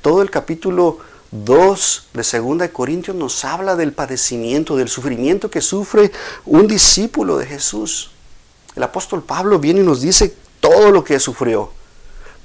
[0.00, 0.98] Todo el capítulo
[1.30, 6.10] 2 de 2 de Corintios nos habla del padecimiento, del sufrimiento que sufre
[6.44, 8.10] un discípulo de Jesús.
[8.76, 11.72] El apóstol Pablo viene y nos dice todo lo que sufrió.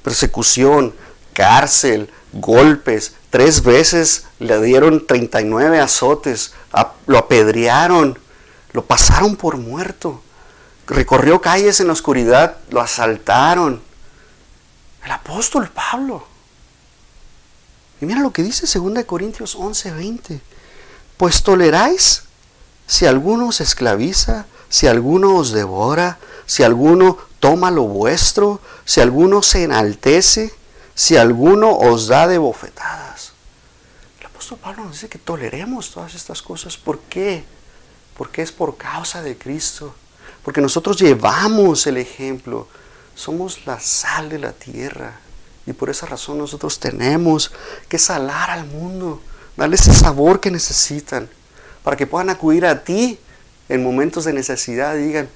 [0.03, 0.93] Persecución,
[1.33, 3.13] cárcel, golpes.
[3.29, 6.53] Tres veces le dieron 39 azotes,
[7.05, 8.17] lo apedrearon,
[8.73, 10.21] lo pasaron por muerto.
[10.87, 13.81] Recorrió calles en la oscuridad, lo asaltaron.
[15.03, 16.25] El apóstol Pablo.
[18.01, 20.41] Y mira lo que dice 2 Corintios 11, 20.
[21.17, 22.23] Pues toleráis
[22.85, 29.41] si alguno se esclaviza si alguno os devora, si alguno toma lo vuestro, si alguno
[29.41, 30.53] se enaltece,
[30.95, 33.33] si alguno os da de bofetadas.
[34.19, 36.77] El apóstol Pablo nos dice que toleremos todas estas cosas.
[36.77, 37.43] ¿Por qué?
[38.17, 39.93] Porque es por causa de Cristo.
[40.43, 42.67] Porque nosotros llevamos el ejemplo.
[43.15, 45.19] Somos la sal de la tierra.
[45.65, 47.51] Y por esa razón nosotros tenemos
[47.89, 49.21] que salar al mundo,
[49.57, 51.29] darle ese sabor que necesitan,
[51.83, 53.19] para que puedan acudir a ti
[53.69, 55.29] en momentos de necesidad digan,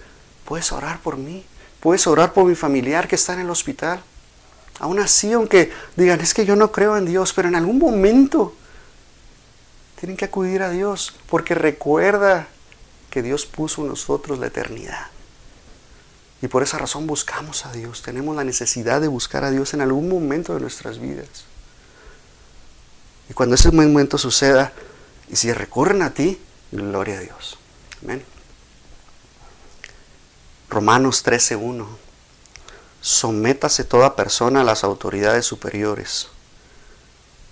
[0.46, 1.46] puedes orar por mí,
[1.80, 4.02] puedes orar por mi familiar que está en el hospital.
[4.80, 8.56] Aún así, aunque digan, es que yo no creo en Dios, pero en algún momento
[10.00, 12.48] tienen que acudir a Dios, porque recuerda
[13.12, 15.08] que Dios puso en nosotros la eternidad.
[16.41, 19.82] Y por esa razón buscamos a Dios, tenemos la necesidad de buscar a Dios en
[19.82, 21.46] algún momento de nuestras vidas.
[23.30, 24.74] Y cuando ese momento suceda,
[25.30, 26.39] y si recurren a ti,
[26.72, 27.61] gloria a Dios.
[28.04, 28.24] Amén.
[30.70, 31.86] Romanos 13:1
[33.02, 36.28] sométase toda persona a las autoridades superiores,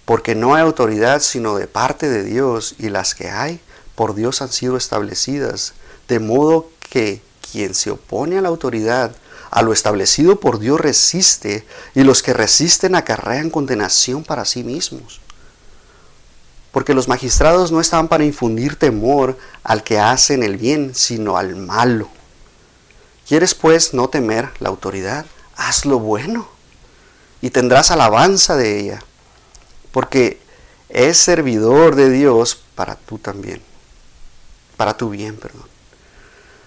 [0.05, 3.59] porque no hay autoridad sino de parte de Dios, y las que hay
[3.95, 5.73] por Dios han sido establecidas,
[6.07, 9.15] de modo que quien se opone a la autoridad,
[9.49, 15.19] a lo establecido por Dios resiste, y los que resisten acarrean condenación para sí mismos.
[16.71, 21.55] Porque los magistrados no estaban para infundir temor al que hacen el bien, sino al
[21.55, 22.09] malo.
[23.27, 25.25] ¿Quieres pues no temer la autoridad?
[25.59, 26.47] haz lo bueno
[27.41, 29.03] y tendrás alabanza de ella,
[29.91, 30.39] porque
[30.87, 33.61] es servidor de Dios para tú también,
[34.77, 35.67] para tu bien, perdón.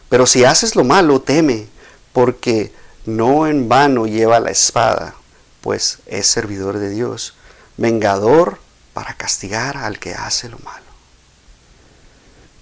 [0.09, 1.67] Pero si haces lo malo, teme,
[2.13, 2.73] porque
[3.07, 5.15] no en vano lleva la espada,
[5.63, 7.35] pues es servidor de Dios,
[7.79, 8.59] vengador
[8.93, 10.85] para castigar al que hace lo malo.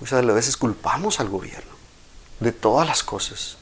[0.00, 1.72] Muchas veces culpamos al gobierno
[2.40, 3.58] de todas las cosas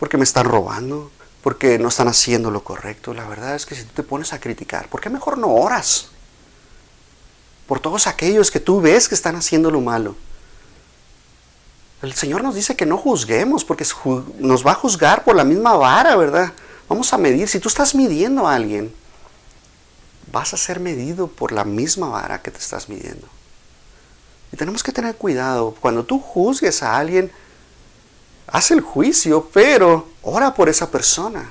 [0.00, 1.12] porque me están robando,
[1.42, 3.12] porque no están haciendo lo correcto.
[3.12, 6.08] La verdad es que si tú te pones a criticar, ¿por qué mejor no oras?
[7.66, 10.16] Por todos aquellos que tú ves que están haciendo lo malo.
[12.00, 13.86] El Señor nos dice que no juzguemos, porque
[14.38, 16.54] nos va a juzgar por la misma vara, ¿verdad?
[16.88, 17.46] Vamos a medir.
[17.46, 18.92] Si tú estás midiendo a alguien,
[20.32, 23.26] vas a ser medido por la misma vara que te estás midiendo.
[24.52, 25.74] Y tenemos que tener cuidado.
[25.80, 27.30] Cuando tú juzgues a alguien,
[28.46, 31.50] haz el juicio, pero ora por esa persona.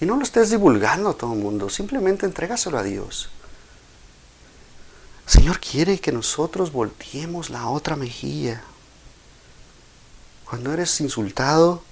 [0.00, 3.30] Y no lo estés divulgando a todo el mundo, simplemente entrégaselo a Dios.
[5.26, 8.62] Señor quiere que nosotros volteemos la otra mejilla.
[10.44, 11.82] Cuando eres insultado,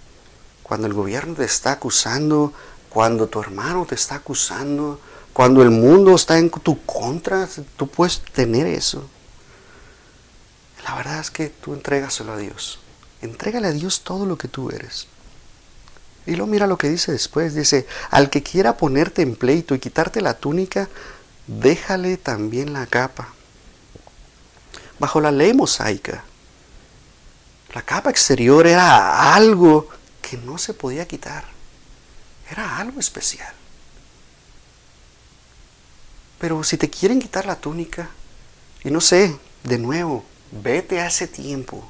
[0.62, 2.52] cuando el gobierno te está acusando,
[2.90, 5.00] cuando tu hermano te está acusando,
[5.34, 9.10] cuando el mundo está en tu contra, tú puedes tener eso.
[10.84, 12.78] La verdad es que tú entrégaselo a Dios.
[13.20, 15.08] Entrégale a Dios todo lo que tú eres.
[16.24, 17.52] Y luego mira lo que dice después.
[17.52, 20.88] Dice, al que quiera ponerte en pleito y quitarte la túnica,
[21.48, 23.34] déjale también la capa.
[25.00, 26.22] Bajo la ley mosaica,
[27.74, 29.88] la capa exterior era algo
[30.22, 31.44] que no se podía quitar.
[32.48, 33.52] Era algo especial.
[36.44, 38.10] Pero si te quieren quitar la túnica,
[38.82, 41.82] y no sé, de nuevo, vete a ese tiempo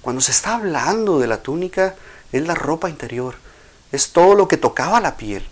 [0.00, 1.94] cuando se está hablando de la túnica,
[2.32, 3.34] es la ropa interior,
[3.92, 5.46] es todo lo que tocaba la piel.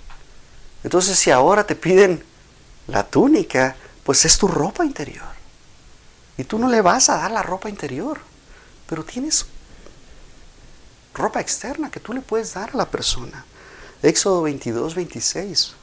[0.85, 2.25] Entonces si ahora te piden
[2.87, 5.37] la túnica, pues es tu ropa interior.
[6.39, 8.21] Y tú no le vas a dar la ropa interior,
[8.89, 9.45] pero tienes
[11.13, 13.45] ropa externa que tú le puedes dar a la persona.
[14.03, 15.76] Éxodo 22, 26.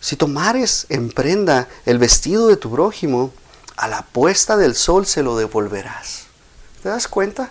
[0.00, 3.32] Si tomares en prenda el vestido de tu prójimo,
[3.76, 6.26] a la puesta del sol se lo devolverás.
[6.82, 7.50] ¿Te das cuenta?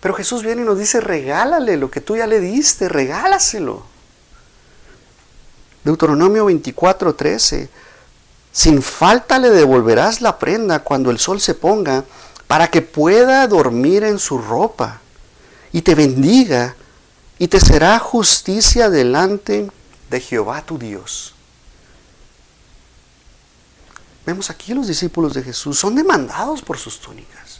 [0.00, 3.84] Pero Jesús viene y nos dice, regálale lo que tú ya le diste, regálaselo.
[5.84, 7.68] Deuteronomio 24, 13.
[8.52, 12.04] Sin falta le devolverás la prenda cuando el sol se ponga,
[12.46, 15.00] para que pueda dormir en su ropa,
[15.72, 16.74] y te bendiga,
[17.38, 19.70] y te será justicia delante
[20.10, 21.34] de Jehová tu Dios.
[24.30, 27.58] Vemos aquí los discípulos de Jesús, son demandados por sus túnicas.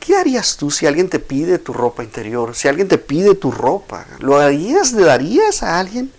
[0.00, 2.56] ¿Qué harías tú si alguien te pide tu ropa interior?
[2.56, 4.92] Si alguien te pide tu ropa, ¿lo harías?
[4.92, 6.12] ¿Le darías a alguien?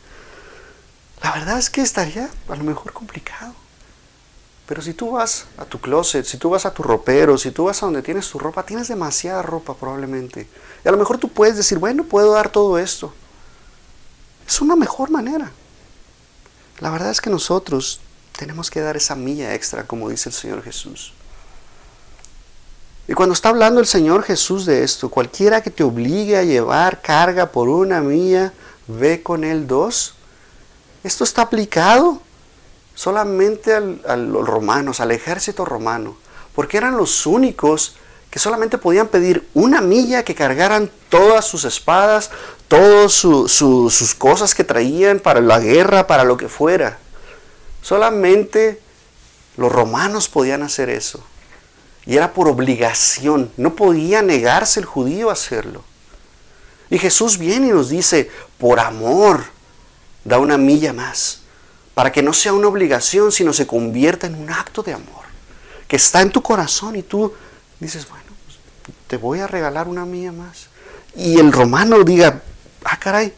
[1.21, 3.53] La verdad es que estaría a lo mejor complicado.
[4.67, 7.65] Pero si tú vas a tu closet, si tú vas a tu ropero, si tú
[7.65, 10.47] vas a donde tienes tu ropa, tienes demasiada ropa probablemente.
[10.85, 13.13] Y a lo mejor tú puedes decir, bueno, puedo dar todo esto.
[14.47, 15.51] Es una mejor manera.
[16.79, 17.99] La verdad es que nosotros
[18.37, 21.13] tenemos que dar esa milla extra, como dice el Señor Jesús.
[23.07, 27.01] Y cuando está hablando el Señor Jesús de esto, cualquiera que te obligue a llevar
[27.01, 28.51] carga por una milla,
[28.87, 30.15] ve con él dos.
[31.03, 32.21] Esto está aplicado
[32.95, 36.17] solamente a los romanos, al ejército romano,
[36.55, 37.95] porque eran los únicos
[38.31, 42.31] que solamente podían pedir una milla que cargaran todas sus espadas,
[42.67, 46.97] todas sus cosas que traían para la guerra, para lo que fuera.
[47.85, 48.81] Solamente
[49.57, 51.23] los romanos podían hacer eso.
[52.07, 53.51] Y era por obligación.
[53.57, 55.83] No podía negarse el judío a hacerlo.
[56.89, 59.45] Y Jesús viene y nos dice, por amor,
[60.23, 61.41] da una milla más.
[61.93, 65.25] Para que no sea una obligación, sino se convierta en un acto de amor.
[65.87, 67.35] Que está en tu corazón y tú
[67.79, 68.57] dices, bueno, pues,
[69.05, 70.69] te voy a regalar una milla más.
[71.15, 72.41] Y el romano diga,
[72.83, 73.31] ah, caray,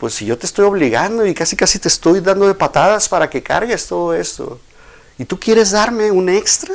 [0.00, 3.28] pues si yo te estoy obligando y casi casi te estoy dando de patadas para
[3.28, 4.58] que cargues todo esto.
[5.18, 6.74] ¿Y tú quieres darme un extra?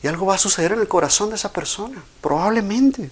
[0.00, 3.10] Y algo va a suceder en el corazón de esa persona, probablemente.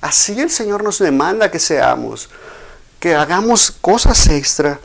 [0.00, 2.28] Así el Señor nos demanda que seamos,
[2.98, 4.80] que hagamos cosas extra,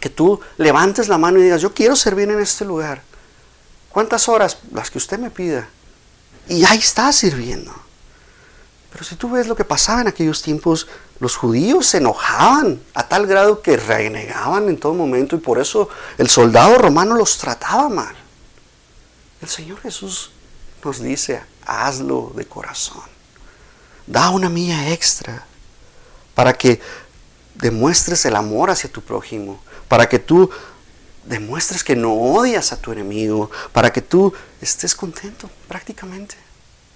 [0.00, 3.00] que tú levantes la mano y digas, yo quiero servir en este lugar.
[3.90, 4.58] ¿Cuántas horas?
[4.72, 5.68] Las que usted me pida.
[6.48, 7.72] Y ahí está sirviendo.
[8.90, 10.88] Pero si tú ves lo que pasaba en aquellos tiempos,
[11.22, 15.88] los judíos se enojaban a tal grado que renegaban en todo momento y por eso
[16.18, 18.16] el soldado romano los trataba mal.
[19.40, 20.32] El Señor Jesús
[20.84, 23.04] nos dice, hazlo de corazón.
[24.04, 25.46] Da una mía extra
[26.34, 26.80] para que
[27.54, 30.50] demuestres el amor hacia tu prójimo, para que tú
[31.24, 36.34] demuestres que no odias a tu enemigo, para que tú estés contento prácticamente.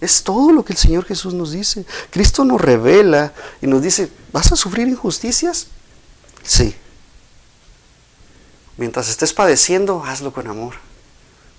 [0.00, 1.87] Es todo lo que el Señor Jesús nos dice.
[2.11, 3.32] Cristo nos revela
[3.62, 5.68] y nos dice, ¿vas a sufrir injusticias?
[6.42, 6.76] Sí.
[8.76, 10.74] Mientras estés padeciendo, hazlo con amor.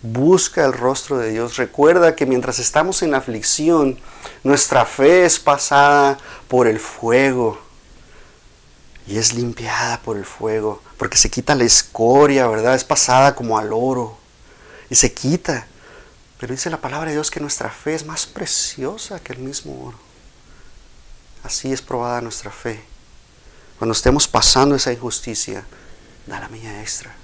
[0.04, 1.58] Busca el rostro de Dios.
[1.58, 3.98] Recuerda que mientras estamos en aflicción,
[4.44, 7.60] nuestra fe es pasada por el fuego
[9.08, 12.76] y es limpiada por el fuego, porque se quita la escoria, ¿verdad?
[12.76, 14.18] Es pasada como al oro
[14.90, 15.66] y se quita.
[16.40, 19.88] Pero dice la palabra de Dios que nuestra fe es más preciosa que el mismo
[19.88, 19.98] oro.
[21.44, 22.84] Así es probada nuestra fe.
[23.80, 25.66] Cuando estemos pasando esa injusticia,
[26.26, 27.16] da la mía extra.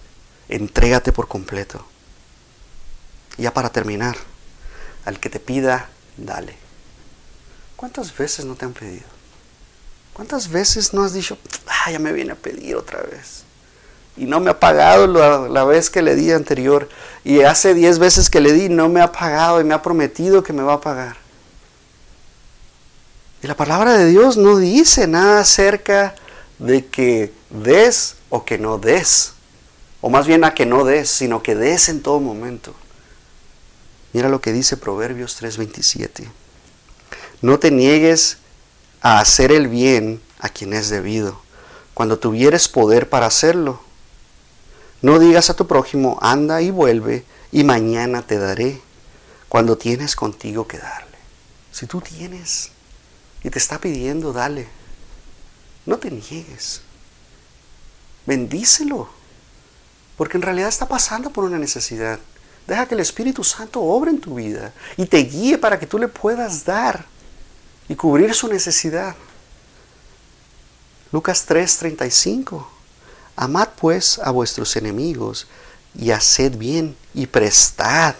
[0.49, 1.85] Entrégate por completo.
[3.37, 4.15] Y ya para terminar,
[5.05, 6.55] al que te pida, dale.
[7.75, 9.05] ¿Cuántas veces no te han pedido?
[10.13, 13.42] ¿Cuántas veces no has dicho, ah, ya me viene a pedir otra vez?
[14.15, 16.87] Y no me ha pagado la, vez que le di anterior.
[17.23, 20.43] Y hace diez veces que le di, no me ha pagado y me ha prometido
[20.43, 21.17] que me va a pagar.
[23.41, 26.15] Y la palabra de Dios no dice nada acerca
[26.59, 29.33] de que des o que no des.
[30.01, 32.73] O más bien a que no des, sino que des en todo momento.
[34.13, 36.29] Mira lo que dice Proverbios 3:27.
[37.41, 38.37] No te niegues
[39.01, 41.41] a hacer el bien a quien es debido,
[41.93, 43.81] cuando tuvieres poder para hacerlo.
[45.03, 48.81] No digas a tu prójimo, anda y vuelve, y mañana te daré,
[49.49, 51.17] cuando tienes contigo que darle.
[51.73, 52.71] Si tú tienes
[53.43, 54.67] y te está pidiendo, dale.
[55.85, 56.81] No te niegues.
[58.25, 59.09] Bendícelo.
[60.15, 62.19] Porque en realidad está pasando por una necesidad.
[62.65, 65.99] Deja que el Espíritu Santo obre en tu vida y te guíe para que tú
[65.99, 67.05] le puedas dar
[67.89, 69.15] y cubrir su necesidad.
[71.11, 72.72] Lucas 3:35.
[73.35, 75.47] Amad pues a vuestros enemigos
[75.95, 78.15] y haced bien y prestad,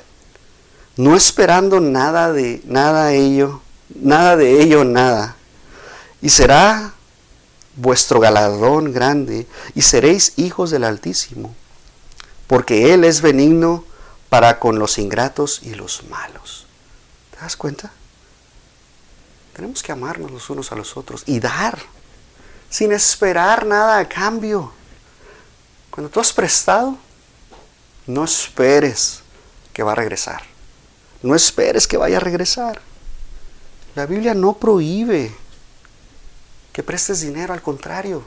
[0.96, 3.62] no esperando nada de nada ello,
[3.96, 5.36] nada de ello nada.
[6.22, 6.94] Y será
[7.76, 11.54] vuestro galardón grande y seréis hijos del Altísimo,
[12.48, 13.84] porque él es benigno
[14.30, 16.66] para con los ingratos y los malos.
[17.32, 17.92] ¿Te das cuenta?
[19.54, 21.78] Tenemos que amarnos los unos a los otros y dar
[22.70, 24.72] sin esperar nada a cambio.
[25.94, 26.98] Cuando tú has prestado,
[28.08, 29.22] no esperes
[29.74, 30.42] que va a regresar.
[31.22, 32.82] No esperes que vaya a regresar.
[33.94, 35.32] La Biblia no prohíbe
[36.72, 38.24] que prestes dinero, al contrario.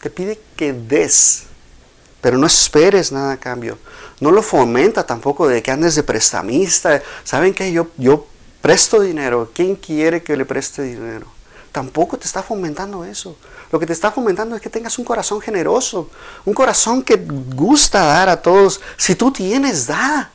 [0.00, 1.42] Te pide que des,
[2.22, 3.78] pero no esperes nada a cambio.
[4.18, 7.02] No lo fomenta tampoco de que andes de prestamista.
[7.24, 7.70] ¿Saben qué?
[7.72, 8.26] Yo, yo
[8.62, 9.50] presto dinero.
[9.52, 11.26] ¿Quién quiere que le preste dinero?
[11.72, 13.36] Tampoco te está fomentando eso.
[13.72, 16.10] Lo que te está fomentando es que tengas un corazón generoso,
[16.44, 18.80] un corazón que gusta dar a todos.
[18.96, 20.30] Si tú tienes, da.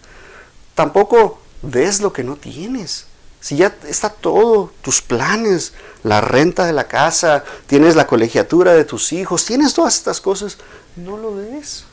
[0.76, 3.06] Tampoco des lo que no tienes.
[3.40, 5.74] Si ya está todo, tus planes,
[6.04, 10.58] la renta de la casa, tienes la colegiatura de tus hijos, tienes todas estas cosas,
[10.96, 11.86] no lo des.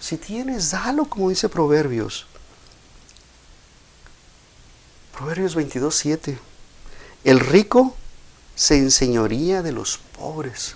[0.00, 2.26] Si tienes, dalo, como dice Proverbios.
[5.16, 6.38] Proverbios 22, 7.
[7.24, 7.94] El rico
[8.58, 10.74] se enseñoría de los pobres.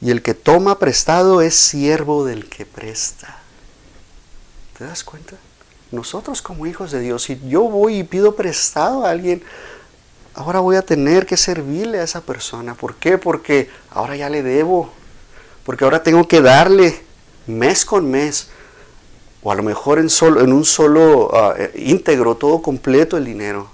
[0.00, 3.38] Y el que toma prestado es siervo del que presta.
[4.76, 5.36] ¿Te das cuenta?
[5.92, 9.44] Nosotros como hijos de Dios, si yo voy y pido prestado a alguien,
[10.34, 12.74] ahora voy a tener que servirle a esa persona.
[12.74, 13.16] ¿Por qué?
[13.16, 14.90] Porque ahora ya le debo.
[15.64, 17.00] Porque ahora tengo que darle
[17.46, 18.48] mes con mes.
[19.40, 23.70] O a lo mejor en, solo, en un solo ah, íntegro, todo completo el dinero.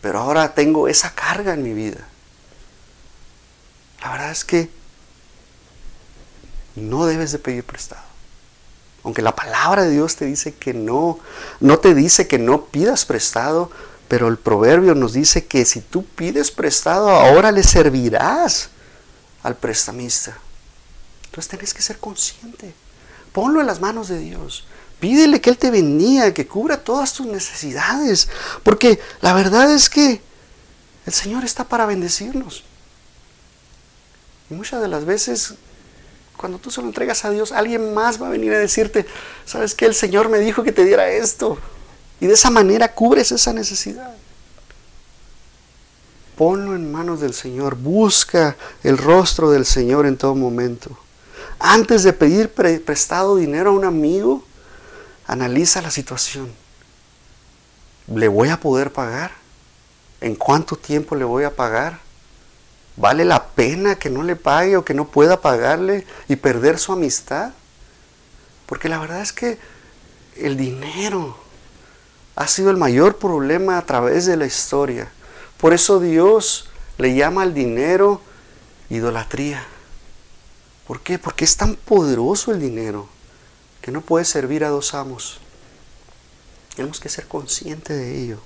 [0.00, 2.06] Pero ahora tengo esa carga en mi vida.
[4.02, 4.70] La verdad es que
[6.76, 8.02] no debes de pedir prestado.
[9.04, 11.18] Aunque la palabra de Dios te dice que no,
[11.60, 13.70] no te dice que no pidas prestado,
[14.08, 18.70] pero el proverbio nos dice que si tú pides prestado, ahora le servirás
[19.42, 20.38] al prestamista.
[21.26, 22.74] Entonces tenés que ser consciente.
[23.32, 24.66] Ponlo en las manos de Dios.
[25.00, 28.28] Pídele que Él te bendiga, que cubra todas tus necesidades.
[28.62, 30.20] Porque la verdad es que
[31.06, 32.64] el Señor está para bendecirnos.
[34.50, 35.54] Y muchas de las veces
[36.38, 39.04] cuando tú se lo entregas a Dios, alguien más va a venir a decirte,
[39.44, 39.86] ¿sabes qué?
[39.86, 41.58] El Señor me dijo que te diera esto.
[42.20, 44.14] Y de esa manera cubres esa necesidad.
[46.36, 47.74] Ponlo en manos del Señor.
[47.74, 50.96] Busca el rostro del Señor en todo momento.
[51.58, 54.44] Antes de pedir prestado dinero a un amigo,
[55.28, 56.50] analiza la situación.
[58.12, 59.30] ¿Le voy a poder pagar?
[60.20, 62.00] ¿En cuánto tiempo le voy a pagar?
[62.96, 66.92] ¿Vale la pena que no le pague o que no pueda pagarle y perder su
[66.92, 67.52] amistad?
[68.66, 69.58] Porque la verdad es que
[70.34, 71.36] el dinero
[72.34, 75.12] ha sido el mayor problema a través de la historia.
[75.58, 78.22] Por eso Dios le llama al dinero
[78.88, 79.64] idolatría.
[80.86, 81.18] ¿Por qué?
[81.18, 83.08] Porque es tan poderoso el dinero
[83.80, 85.40] que no puede servir a dos amos.
[86.74, 88.38] Tenemos que ser conscientes de ello.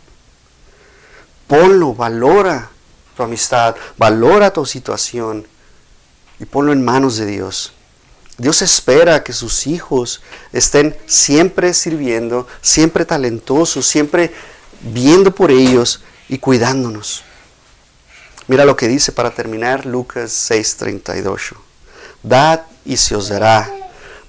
[1.47, 2.71] Ponlo, valora
[3.17, 5.47] tu amistad, valora tu situación
[6.41, 7.73] y ponlo en manos de Dios.
[8.39, 10.23] Dios espera que sus hijos
[10.53, 14.33] estén siempre sirviendo, siempre talentosos, siempre
[14.81, 17.25] viendo por ellos y cuidándonos.
[18.49, 21.57] Mira lo que dice para terminar Lucas 6:38.
[22.23, 23.71] Dad y se os dará.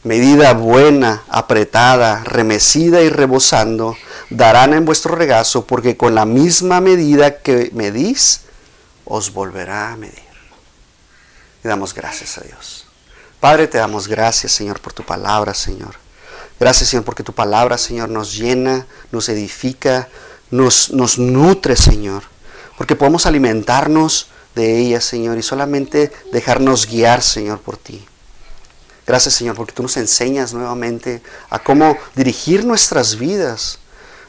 [0.04, 3.96] Medida buena, apretada, remecida y rebosando,
[4.30, 8.42] darán en vuestro regazo, porque con la misma medida que medís,
[9.06, 10.24] os volverá a medir.
[11.64, 12.86] Y damos gracias a Dios.
[13.40, 15.96] Padre, te damos gracias, Señor, por tu palabra, Señor.
[16.60, 20.08] Gracias, Señor, porque tu palabra, Señor, nos llena, nos edifica,
[20.52, 22.24] nos, nos nutre, Señor.
[22.78, 28.06] Porque podemos alimentarnos de ella, Señor, y solamente dejarnos guiar, Señor, por ti.
[29.06, 33.80] Gracias, Señor, porque tú nos enseñas nuevamente a cómo dirigir nuestras vidas,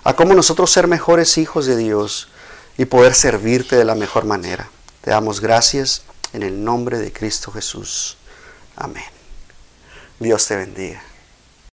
[0.03, 2.29] a cómo nosotros ser mejores hijos de Dios
[2.77, 4.69] y poder servirte de la mejor manera.
[5.01, 6.03] Te damos gracias
[6.33, 8.17] en el nombre de Cristo Jesús.
[8.77, 9.05] Amén.
[10.19, 11.14] Dios te bendiga.